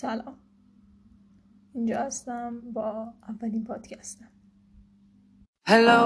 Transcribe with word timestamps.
سلام. 0.00 0.38
اینجا 1.74 1.98
هستم 1.98 2.60
با 2.72 3.14
اولین 3.28 3.64
پادکستم. 3.64 4.28
Hello. 5.68 6.00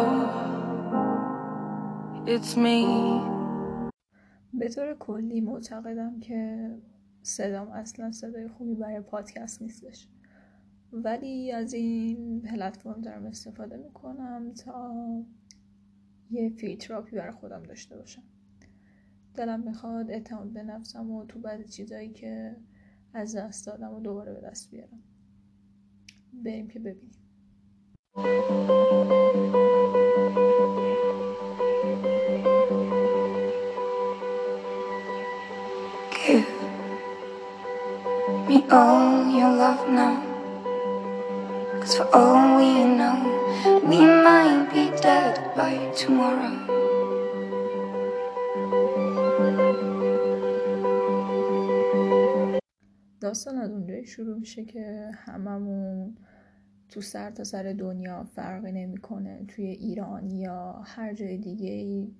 It's 2.26 2.57
me. 2.57 2.86
به 4.55 4.68
طور 4.68 4.94
کلی 4.94 5.41
معتقدم 5.41 6.20
که 6.20 6.70
صدام 7.23 7.68
اصلا 7.70 8.12
صدای 8.12 8.48
خوبی 8.48 8.75
برای 8.75 9.01
پادکست 9.01 9.63
نیستش. 9.63 10.09
ولی 10.93 11.53
از 11.53 11.73
این 11.73 12.43
پلتفرم 12.43 13.01
دارم 13.01 13.27
استفاده 13.27 13.77
می‌کنم 13.77 14.53
تا 14.55 14.93
یه 16.31 16.51
فیلتراپی 16.51 17.17
برای 17.17 17.33
خودم 17.33 17.63
داشته 17.63 17.97
باشم. 17.97 18.23
دلم 19.35 19.61
می‌خواد 19.61 20.11
اعتماد 20.11 20.53
به 20.53 20.63
نفسم 20.63 21.11
و 21.11 21.25
تو 21.25 21.39
بعد 21.39 21.67
چیزایی 21.67 22.11
که 22.11 22.57
از 23.14 23.36
دست 23.36 23.66
دادم 23.68 23.94
و 23.94 24.00
دوباره 24.00 24.34
به 24.34 24.42
دست 24.42 24.71
بیارم 24.71 25.04
بریم 26.34 26.68
که 26.68 26.79
ببینیم 26.79 27.11
Give 36.11 36.47
me 38.47 38.57
all 38.70 39.27
your 39.38 39.52
love 39.61 39.84
now 39.89 40.17
Cause 41.81 41.95
for 41.97 42.07
all 42.13 42.57
we 42.57 42.71
know 42.97 43.17
We 43.89 43.99
might 44.27 44.67
be 44.73 44.85
dead 45.02 45.35
by 45.55 45.73
tomorrow 46.02 46.80
داستان 53.22 53.58
از 53.58 53.70
اونجایی 53.70 54.06
شروع 54.06 54.38
میشه 54.38 54.64
که 54.64 55.10
هممون 55.14 56.16
تو 56.88 57.00
سر 57.00 57.30
تا 57.30 57.44
سر 57.44 57.72
دنیا 57.78 58.24
فرقی 58.24 58.72
نمی‌کنه. 58.72 59.44
توی 59.48 59.66
ایران 59.66 60.30
یا 60.30 60.72
هر 60.84 61.14
جای 61.14 61.38
دیگه 61.38 61.70
ای 61.70 62.14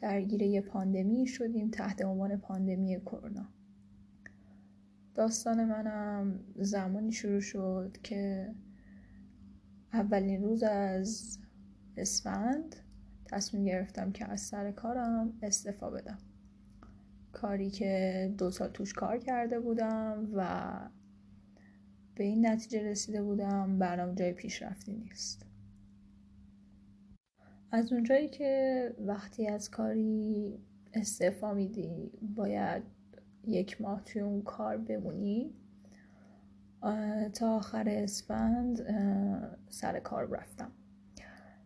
درگیر 0.00 0.42
یه 0.42 0.60
پاندمی 0.60 1.26
شدیم 1.26 1.70
تحت 1.70 2.04
عنوان 2.04 2.36
پاندمی 2.36 3.00
کرونا. 3.00 3.48
داستان 5.14 5.64
منم 5.64 6.40
زمانی 6.56 7.12
شروع 7.12 7.40
شد 7.40 7.96
که 8.02 8.54
اولین 9.92 10.42
روز 10.42 10.62
از 10.62 11.38
اسفند 11.96 12.76
تصمیم 13.26 13.64
گرفتم 13.64 14.12
که 14.12 14.30
از 14.30 14.40
سر 14.40 14.70
کارم 14.70 15.32
استفا 15.42 15.90
بدم. 15.90 16.18
کاری 17.42 17.70
که 17.70 18.34
دو 18.38 18.50
سال 18.50 18.68
توش 18.68 18.92
کار 18.92 19.18
کرده 19.18 19.60
بودم 19.60 20.28
و 20.34 20.70
به 22.14 22.24
این 22.24 22.46
نتیجه 22.46 22.82
رسیده 22.82 23.22
بودم 23.22 23.78
برام 23.78 24.14
جای 24.14 24.32
پیشرفتی 24.32 24.92
نیست. 24.92 25.46
از 27.70 27.92
اونجایی 27.92 28.28
که 28.28 28.94
وقتی 28.98 29.48
از 29.48 29.70
کاری 29.70 30.58
استعفا 30.94 31.54
میدی 31.54 32.12
باید 32.36 32.82
یک 33.44 33.80
ماه 33.80 34.04
توی 34.04 34.22
اون 34.22 34.42
کار 34.42 34.76
بمونی 34.76 35.54
تا 37.34 37.56
آخر 37.56 37.88
اسفند 37.88 38.80
سر 39.68 40.00
کار 40.00 40.28
رفتم. 40.28 40.72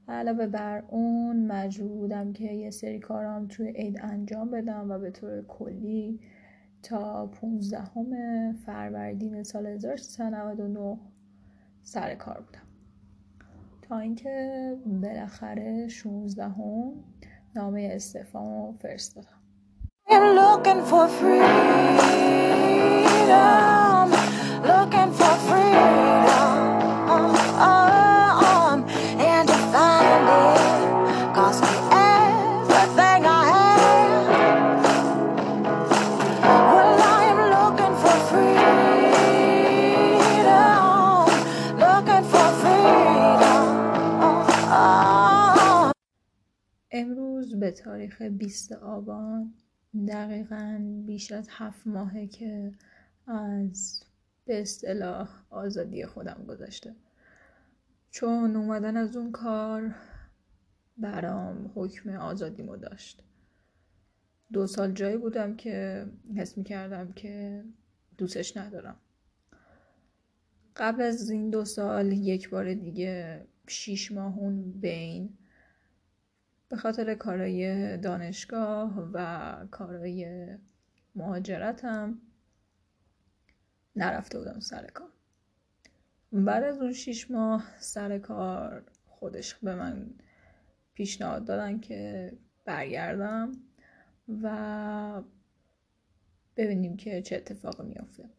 علاوه 0.09 0.47
بر 0.47 0.83
اون 0.89 1.47
مجبور 1.47 1.89
بودم 1.89 2.33
که 2.33 2.45
یه 2.45 2.71
سری 2.71 2.99
کارام 2.99 3.47
توی 3.47 3.69
عید 3.69 4.01
انجام 4.03 4.51
بدم 4.51 4.91
و 4.91 4.99
به 4.99 5.11
طور 5.11 5.43
کلی 5.43 6.21
تا 6.83 7.27
15 7.27 8.53
فروردین 8.53 9.43
سال 9.43 9.67
1399 9.67 10.99
سر 11.83 12.15
کار 12.15 12.41
بودم. 12.41 12.67
تا 13.83 13.99
اینکه 13.99 14.77
بالاخره 15.03 15.89
16 15.89 16.45
هم 16.45 16.93
نامه 17.55 17.91
استعفامو 17.93 18.73
فرستادم 18.73 19.37
به 47.67 47.73
تاریخ 47.73 48.23
20 48.23 48.73
آبان 48.73 49.55
دقیقا 50.09 50.81
بیش 51.07 51.33
از 51.33 51.49
هفت 51.51 51.87
ماهه 51.87 52.27
که 52.27 52.73
از 53.27 54.03
به 54.45 54.61
اصطلاح 54.61 55.29
آزادی 55.51 56.07
خودم 56.07 56.45
گذاشته 56.49 56.95
چون 58.11 58.57
اومدن 58.57 58.97
از 58.97 59.17
اون 59.17 59.33
کار 59.33 59.95
برام 60.99 61.73
حکم 61.75 62.11
آزادیمو 62.11 62.77
داشت. 62.77 63.23
دو 64.53 64.67
سال 64.67 64.93
جایی 64.93 65.17
بودم 65.17 65.57
که 65.57 66.07
حس 66.37 66.59
می‌کردم 66.59 67.13
که 67.13 67.65
دوستش 68.19 68.57
ندارم. 68.57 68.97
قبل 70.77 71.03
از 71.03 71.31
این 71.31 71.51
دو 71.51 71.65
سال 71.65 72.13
یک 72.13 72.51
بار 72.51 72.75
دیگه 72.75 73.45
شیش 73.67 74.13
ماهون 74.13 74.73
بین 74.73 75.39
به 76.69 76.77
خاطر 76.77 77.15
کارای 77.15 77.97
دانشگاه 77.99 79.11
و 79.13 79.67
کارای 79.71 80.49
مهاجرتم 81.15 82.19
نرفته 83.97 84.39
بودم 84.39 84.61
سر 84.61 84.87
کار. 84.87 85.09
بعد 86.33 86.65
از 86.65 86.79
اون 86.79 86.93
شیش 86.93 87.31
ماه 87.31 87.65
سر 87.79 88.19
کار 88.19 88.85
خودش 89.07 89.55
به 89.55 89.75
من 89.75 90.11
پیشنهاد 90.95 91.45
دادن 91.45 91.81
که 91.81 92.33
برگردم 92.65 93.53
و 94.43 95.23
ببینیم 96.57 96.97
که 96.97 97.23
چه 97.23 97.37
اتفاقی 97.37 97.89
میافته. 97.89 98.31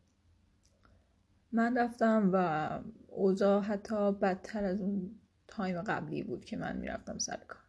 من 1.52 1.78
رفتم 1.78 2.30
و 2.34 2.70
اوضاع 3.08 3.62
حتی 3.62 4.12
بدتر 4.12 4.64
از 4.64 4.82
اون 4.82 5.20
تایم 5.48 5.82
قبلی 5.82 6.24
بود 6.24 6.46
که 6.46 6.58
من 6.58 6.78
می‌رفتم 6.78 7.18
سر 7.18 7.38
کار. 7.48 7.67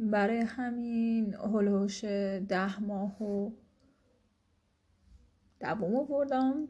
برای 0.00 0.38
همین 0.38 1.34
هلوش 1.34 2.04
ده 2.04 2.80
ماه 2.80 3.22
و 3.22 3.50
دوم 5.60 5.96
آوردم 5.96 6.68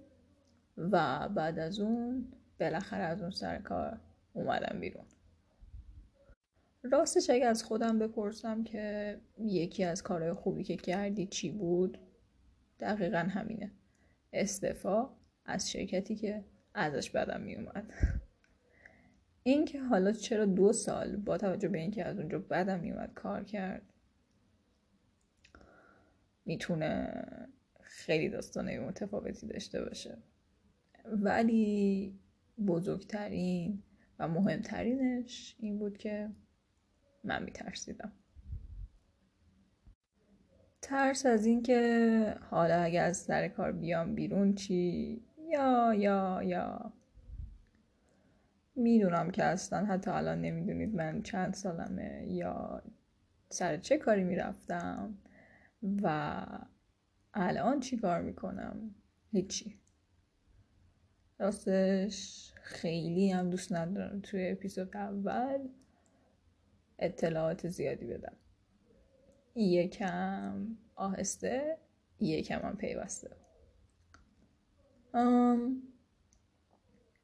و 0.76 1.28
بعد 1.28 1.58
از 1.58 1.80
اون 1.80 2.32
بالاخره 2.60 3.02
از 3.02 3.22
اون 3.22 3.30
سر 3.30 3.58
کار 3.58 4.00
اومدم 4.32 4.80
بیرون. 4.80 5.04
راستش 6.82 7.30
اگه 7.30 7.46
از 7.46 7.64
خودم 7.64 7.98
بپرسم 7.98 8.64
که 8.64 9.16
یکی 9.38 9.84
از 9.84 10.02
کارهای 10.02 10.32
خوبی 10.32 10.64
که 10.64 10.76
کردی 10.76 11.26
چی 11.26 11.50
بود؟ 11.50 11.98
دقیقا 12.80 13.18
همینه. 13.18 13.72
استفا 14.32 15.10
از 15.44 15.70
شرکتی 15.70 16.16
که 16.16 16.44
ازش 16.74 17.10
بدم 17.10 17.40
میومد 17.40 17.92
اینکه 19.42 19.80
حالا 19.80 20.12
چرا 20.12 20.44
دو 20.44 20.72
سال 20.72 21.16
با 21.16 21.38
توجه 21.38 21.68
به 21.68 21.78
اینکه 21.78 22.04
از 22.04 22.18
اونجا 22.18 22.38
بدم 22.38 22.80
میومد 22.80 23.14
کار 23.14 23.44
کرد 23.44 23.82
می‌تونه 26.44 27.24
خیلی 27.80 28.28
داستانه 28.28 28.80
متفاوتی 28.80 29.46
داشته 29.46 29.84
باشه. 29.84 30.18
ولی 31.04 32.18
بزرگترین 32.66 33.82
و 34.18 34.28
مهمترینش 34.28 35.56
این 35.58 35.78
بود 35.78 35.98
که 35.98 36.30
من 37.24 37.42
میترسیدم. 37.42 38.12
ترس 40.82 41.26
از 41.26 41.46
اینکه 41.46 42.34
حالا 42.50 42.74
اگه 42.74 43.00
از 43.00 43.16
سر 43.16 43.48
کار 43.48 43.72
بیام 43.72 44.14
بیرون 44.14 44.54
چی؟ 44.54 45.22
یا 45.48 45.94
یا 45.94 46.42
یا. 46.42 46.92
می‌دونم 48.80 49.30
که 49.30 49.44
اصلا 49.44 49.84
حتی 49.86 50.10
الان 50.10 50.40
نمی‌دونید 50.40 50.94
من 50.94 51.22
چند 51.22 51.54
سالمه 51.54 52.26
یا 52.28 52.82
سر 53.48 53.76
چه 53.76 53.98
کاری 53.98 54.24
می‌رفتم 54.24 55.18
و 56.02 56.46
الان 57.34 57.80
چی 57.80 57.96
کار 57.96 58.22
می‌کنم؟ 58.22 58.94
هیچی. 59.32 59.80
راستش 61.38 62.52
خیلی 62.62 63.30
هم 63.30 63.50
دوست 63.50 63.72
ندارم 63.72 64.20
توی 64.20 64.48
اپیزود 64.48 64.96
اول 64.96 65.68
اطلاعات 66.98 67.68
زیادی 67.68 68.06
بدم. 68.06 68.36
یکم 69.54 70.76
آهسته 70.94 71.78
یکم 72.20 72.58
هم 72.58 72.76
پیوسته. 72.76 73.30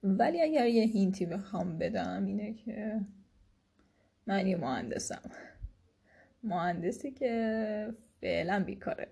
ولی 0.02 0.42
اگر 0.42 0.66
یه 0.66 0.82
هینتی 0.82 1.26
بخوام 1.26 1.78
بدم 1.78 2.24
اینه 2.26 2.52
که 2.54 3.00
من 4.26 4.46
یه 4.46 4.56
مهندسم. 4.56 5.30
مهندسی 6.42 7.10
که 7.10 7.94
فعلا 8.20 8.64
بیکاره. 8.64 9.08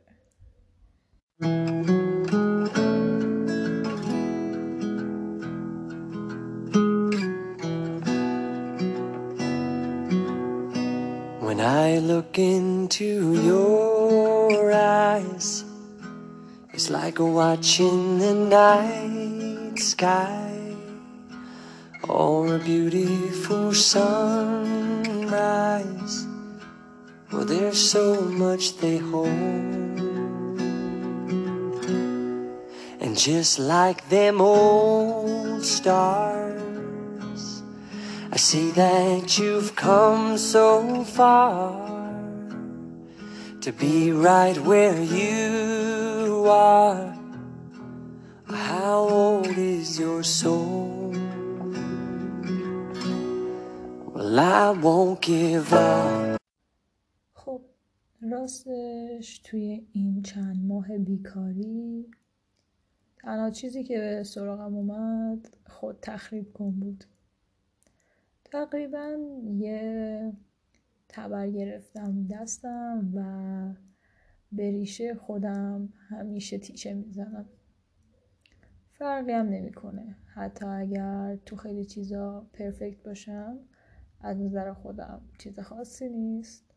When 11.46 11.60
I 11.60 11.98
look 12.10 12.38
into 12.38 13.10
your 13.48 14.72
eyes 14.72 15.64
It's 16.74 16.90
like 16.90 17.20
watching 17.20 18.18
the 18.18 18.34
night 18.34 19.78
sky. 19.78 20.53
Or 22.08 22.56
a 22.56 22.58
beautiful 22.58 23.72
sunrise. 23.72 25.06
Well, 27.32 27.44
there's 27.44 27.78
so 27.90 28.20
much 28.20 28.76
they 28.78 28.98
hold. 28.98 29.28
And 33.00 33.16
just 33.18 33.58
like 33.58 34.08
them 34.08 34.40
old 34.40 35.64
stars, 35.64 37.62
I 38.30 38.36
see 38.36 38.70
that 38.72 39.38
you've 39.38 39.74
come 39.76 40.36
so 40.38 41.04
far 41.04 41.82
to 43.60 43.72
be 43.72 44.12
right 44.12 44.58
where 44.58 45.00
you 45.02 46.44
are. 46.48 47.16
How 48.46 49.08
old 49.08 49.56
is 49.58 49.98
your 49.98 50.22
soul? 50.22 50.93
خب 57.34 57.60
راستش 58.22 59.38
توی 59.38 59.86
این 59.92 60.22
چند 60.22 60.64
ماه 60.64 60.98
بیکاری 60.98 62.10
تنها 63.16 63.50
چیزی 63.50 63.84
که 63.84 63.98
به 63.98 64.22
سراغم 64.22 64.74
اومد 64.74 65.56
خود 65.66 65.98
تخریب 66.02 66.52
کن 66.52 66.70
بود. 66.70 67.04
تقریبا 68.44 69.16
یه 69.44 70.32
تبر 71.08 71.50
گرفتم 71.50 72.26
دستم 72.26 73.12
و 73.14 73.22
به 74.52 74.70
ریشه 74.70 75.14
خودم 75.14 75.92
همیشه 76.08 76.58
تیشه 76.58 76.94
می‌زنم. 76.94 77.46
فرقی 78.92 79.32
هم 79.32 79.48
نمی‌کنه. 79.48 80.16
حتی 80.34 80.66
اگر 80.66 81.38
تو 81.46 81.56
خیلی 81.56 81.84
چیزا 81.84 82.46
پرفکت 82.52 83.02
باشم 83.02 83.58
از 84.24 84.40
نظر 84.40 84.72
خودم 84.72 85.20
چیز 85.38 85.60
خاصی 85.60 86.08
نیست. 86.08 86.74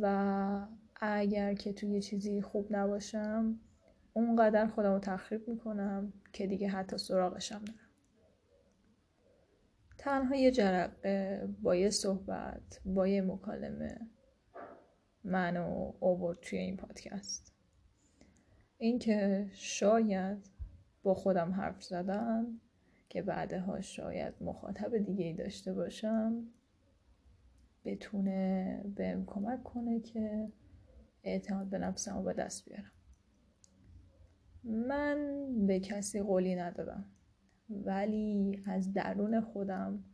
و 0.00 0.66
اگر 1.00 1.54
که 1.54 1.72
توی 1.72 2.02
چیزی 2.02 2.42
خوب 2.42 2.66
نباشم 2.70 3.60
اونقدر 4.12 4.66
خودم 4.66 4.92
رو 4.92 4.98
تخریب 4.98 5.48
می‌کنم 5.48 6.12
که 6.32 6.46
دیگه 6.46 6.68
حتی 6.68 6.98
سراغشم 6.98 7.54
نرم. 7.68 7.90
تنها 9.98 10.36
یه 10.36 10.50
جرقه 10.50 11.48
با 11.62 11.76
یه 11.76 11.90
صحبت 11.90 12.80
با 12.84 13.08
یه 13.08 13.22
مکالمه 13.22 14.00
منو 15.24 15.92
اوورد 16.00 16.38
توی 16.40 16.58
این 16.58 16.76
پادکست. 16.76 17.52
اینکه 18.78 19.50
شاید 19.52 20.50
با 21.02 21.14
خودم 21.14 21.52
حرف 21.52 21.82
زدن 21.82 22.60
که 23.08 23.22
بعدها 23.22 23.80
شاید 23.80 24.34
مخاطب 24.40 24.98
دیگه 24.98 25.24
ای 25.24 25.34
داشته 25.34 25.72
باشم 25.72 26.44
بتونه 27.86 28.80
بهم 28.96 29.26
کمک 29.26 29.62
کنه 29.62 30.00
که 30.00 30.48
اعتماد 31.22 31.66
به 31.66 31.78
نفسم 31.78 32.16
رو 32.16 32.22
به 32.22 32.32
دست 32.32 32.64
بیارم. 32.64 32.92
من 34.64 35.46
به 35.66 35.80
کسی 35.80 36.22
قولی 36.22 36.54
ندادم 36.54 37.04
ولی 37.70 38.62
از 38.66 38.92
درون 38.92 39.40
خودم 39.40 40.04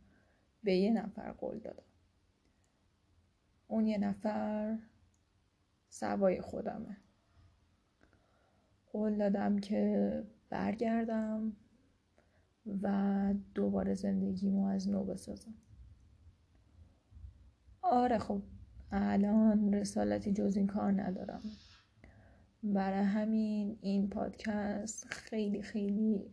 به 0.63 0.75
یه 0.75 0.91
نفر 0.91 1.31
قول 1.31 1.59
دادم. 1.59 1.83
اون 3.67 3.85
یه 3.85 3.97
نفر 3.97 4.77
سوای 5.89 6.41
خودمه. 6.41 6.97
قول 8.91 9.17
دادم 9.17 9.59
که 9.59 10.23
برگردم 10.49 11.55
و 12.81 13.33
دوباره 13.55 13.93
زندگیمو 13.93 14.65
از 14.67 14.89
نو 14.89 15.03
بسازم. 15.03 15.53
آره 17.83 18.17
خب 18.17 18.41
الان 18.91 19.73
رسالتی 19.73 20.33
جز 20.33 20.57
این 20.57 20.67
کار 20.67 20.91
ندارم. 20.91 21.41
برای 22.63 23.03
همین 23.03 23.77
این 23.81 24.09
پادکست 24.09 25.05
خیلی 25.05 25.61
خیلی 25.61 26.31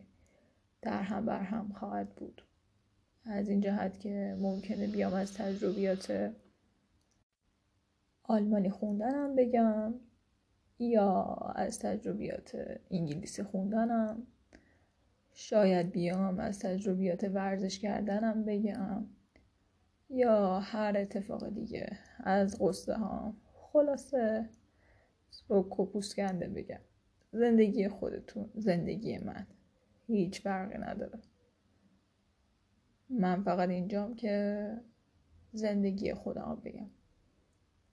در 0.81 1.01
هم 1.01 1.25
بر 1.25 1.41
هم 1.41 1.73
خواهد 1.73 2.09
بود. 2.09 2.41
از 3.25 3.49
این 3.49 3.61
جهت 3.61 3.99
که 3.99 4.37
ممکنه 4.39 4.87
بیام 4.87 5.13
از 5.13 5.33
تجربیات 5.33 6.33
آلمانی 8.23 8.69
خوندنم 8.69 9.35
بگم 9.35 9.93
یا 10.79 11.23
از 11.55 11.79
تجربیات 11.79 12.79
انگلیسی 12.91 13.43
خوندنم. 13.43 14.27
شاید 15.33 15.91
بیام 15.91 16.39
از 16.39 16.59
تجربیات 16.59 17.23
ورزش 17.23 17.79
کردنم 17.79 18.45
بگم. 18.45 19.05
یا 20.13 20.59
هر 20.59 20.97
اتفاق 20.97 21.49
دیگه 21.49 21.99
از 22.19 22.57
قصه 22.61 22.93
ها. 22.93 23.35
خلاصه 23.53 24.49
کپوس 25.49 26.15
کنده 26.15 26.47
بگم. 26.47 26.79
زندگی 27.31 27.87
خودتون 27.87 28.49
زندگی 28.55 29.17
من 29.17 29.47
هیچ 30.07 30.41
فرقی 30.41 30.77
نداره. 30.77 31.19
من 33.09 33.43
فقط 33.43 33.69
اینجام 33.69 34.15
که 34.15 34.67
زندگی 35.51 36.13
خودم 36.13 36.61
بگم. 36.65 36.89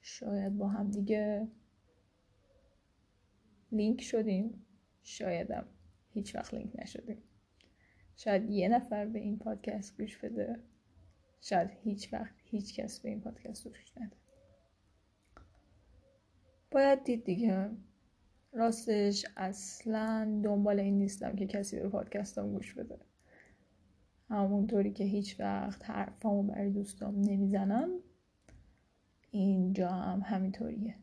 شاید 0.01 0.59
با 0.59 0.69
هم 0.69 0.91
دیگه 0.91 1.49
لینک 3.73 4.01
شدیم. 4.01 4.67
شایدم 5.03 5.67
هیچ 6.11 6.35
وقت 6.35 6.55
لینک 6.55 6.73
نشدیم. 6.79 7.23
شاید 8.17 8.51
یه 8.51 8.69
نفر 8.69 9.07
به 9.07 9.19
این 9.19 9.39
پادکست 9.39 10.01
گوش 10.01 10.19
بده. 10.19 10.63
شاید 11.41 11.71
هیچ 11.71 12.13
وقت 12.13 12.35
هیچ 12.45 12.81
کس 12.81 13.01
به 13.01 13.09
این 13.09 13.21
پادکست 13.21 13.69
گوش 13.69 13.93
نده. 13.97 14.17
باید 16.71 17.05
دید 17.05 17.25
دیگه. 17.25 17.71
راستش 18.53 19.27
اصلا 19.37 20.41
دنبال 20.45 20.81
این 20.81 20.99
نیستم 20.99 21.37
که 21.37 21.47
کسی 21.47 21.81
به 21.81 21.89
پادکستم 21.89 22.53
گوش 22.53 22.75
بده. 22.75 22.99
همونطوری 24.29 24.93
که 24.93 25.05
هیچ 25.05 25.41
وقت 25.41 25.91
حرفامو 25.91 26.43
برای 26.43 26.71
دوستام 26.71 27.21
نمی‌زنم 27.21 27.91
اینجا 29.31 29.89
هم 29.89 30.21
همینطوریه. 30.21 30.95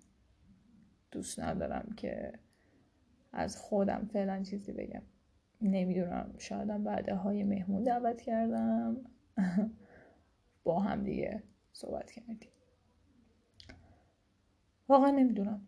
دوست 1.12 1.39
ندارم 1.39 1.94
که 1.98 2.34
از 3.34 3.58
خودم 3.58 4.10
فعلا 4.13 4.44
چیزی 4.44 4.72
بگم. 4.72 5.01
نمی‌دونم. 5.62 6.36
شایدم 6.38 6.84
بعد 6.84 7.10
های 7.10 7.44
مهمون 7.44 7.84
دعوت 7.84 8.22
کردم. 8.22 8.98
با 10.65 10.79
هم 10.79 11.03
دیگه 11.03 11.43
صحبت 11.74 12.12
کردیم. 12.12 12.51
واقعا 14.89 15.12
نمی‌دونم. 15.12 15.67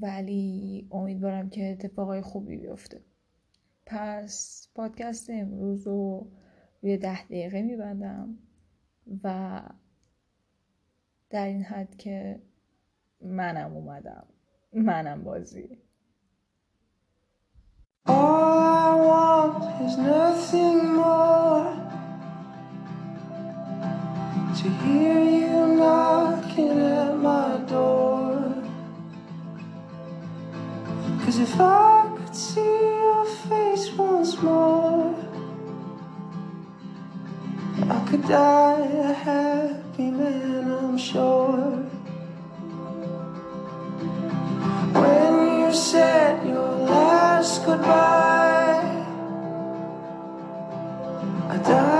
ولی 0.00 0.88
امیدوارم 0.90 1.50
که 1.50 1.70
اتفاقای 1.70 2.20
خوبی 2.20 2.56
بیفته. 2.56 3.04
پس 3.86 4.68
پادکست 4.74 5.30
امروز 5.30 5.86
رو 5.86 6.30
روی 6.82 6.96
ده 6.96 7.24
دقیقه 7.24 7.62
میبندم 7.62 8.38
و 9.24 9.62
در 11.30 11.46
این 11.46 11.62
حد 11.62 11.96
که 11.96 12.42
منم 13.20 13.72
اومدم. 13.72 14.26
منم 14.72 15.24
بازی. 15.24 15.78
All 18.06 18.14
I 18.14 18.94
want 19.08 19.62
is 19.86 19.96
nothing 19.98 20.96
more. 20.96 21.77
to 24.58 24.68
hear 24.68 25.20
you 25.22 25.68
knocking 25.76 26.80
at 26.80 27.16
my 27.16 27.58
door. 27.68 28.52
Cause 31.22 31.38
if 31.38 31.54
I 31.60 32.10
could 32.16 32.34
see 32.34 32.74
your 33.04 33.24
face 33.46 33.92
once 33.92 34.42
more, 34.42 35.14
I 37.88 38.00
could 38.08 38.22
die 38.26 38.80
a 38.80 39.12
happy 39.12 40.10
man, 40.10 40.72
I'm 40.72 40.98
sure. 40.98 41.86
When 45.02 45.60
you 45.60 45.72
said 45.72 46.44
your 46.44 46.72
last 46.90 47.64
goodbye, 47.64 49.06
I 51.48 51.56
died. 51.58 51.97